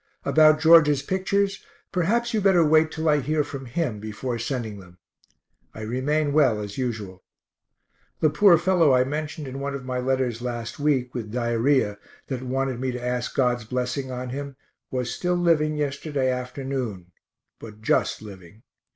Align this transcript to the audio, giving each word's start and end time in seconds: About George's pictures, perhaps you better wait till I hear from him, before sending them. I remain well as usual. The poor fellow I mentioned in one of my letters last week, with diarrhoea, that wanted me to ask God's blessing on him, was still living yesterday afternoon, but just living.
About 0.25 0.59
George's 0.59 1.03
pictures, 1.03 1.63
perhaps 1.91 2.33
you 2.33 2.41
better 2.41 2.65
wait 2.65 2.89
till 2.91 3.07
I 3.07 3.19
hear 3.19 3.43
from 3.43 3.67
him, 3.67 3.99
before 3.99 4.39
sending 4.39 4.79
them. 4.79 4.97
I 5.75 5.81
remain 5.81 6.33
well 6.33 6.59
as 6.59 6.75
usual. 6.75 7.23
The 8.19 8.31
poor 8.31 8.57
fellow 8.57 8.95
I 8.95 9.03
mentioned 9.03 9.47
in 9.47 9.59
one 9.59 9.75
of 9.75 9.85
my 9.85 9.99
letters 9.99 10.41
last 10.41 10.79
week, 10.79 11.13
with 11.13 11.31
diarrhoea, 11.31 11.99
that 12.29 12.41
wanted 12.41 12.79
me 12.79 12.91
to 12.93 12.99
ask 13.05 13.35
God's 13.35 13.63
blessing 13.63 14.09
on 14.09 14.29
him, 14.31 14.55
was 14.89 15.13
still 15.13 15.35
living 15.37 15.75
yesterday 15.77 16.31
afternoon, 16.31 17.11
but 17.59 17.79
just 17.83 18.23
living. 18.23 18.63